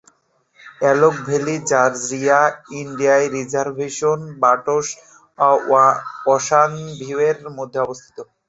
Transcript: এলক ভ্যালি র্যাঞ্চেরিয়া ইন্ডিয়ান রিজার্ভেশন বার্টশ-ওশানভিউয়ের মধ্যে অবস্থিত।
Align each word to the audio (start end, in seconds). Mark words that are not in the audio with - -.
এলক 0.83 1.15
ভ্যালি 1.27 1.55
র্যাঞ্চেরিয়া 1.61 2.39
ইন্ডিয়ান 2.81 3.21
রিজার্ভেশন 3.35 4.19
বার্টশ-ওশানভিউয়ের 4.41 5.77
মধ্যে 7.57 7.79
অবস্থিত। 7.81 8.17